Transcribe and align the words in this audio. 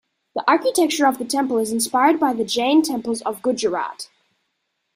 The 0.33 0.43
architecture 0.47 1.05
of 1.05 1.19
the 1.19 1.25
temple 1.25 1.59
is 1.59 1.71
inspired 1.71 2.19
by 2.19 2.33
the 2.33 2.43
Jain 2.43 2.81
temples 2.81 3.21
of 3.21 3.43
Gujarat. 3.43 4.09